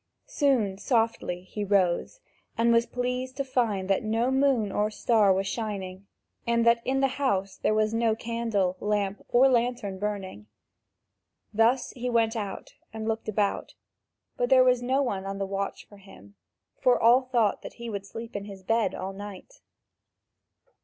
[0.25, 2.21] Soon he softly rose,
[2.57, 6.07] and was pleased to find that no moon or star was shining,
[6.47, 10.47] and that in the house there was no candle, lamp, or lantern burning.
[11.53, 13.75] Thus he went out and looked about,
[14.37, 16.33] but there was no one on the watch for him,
[16.79, 19.61] for all thought that he would sleep in his bed all night.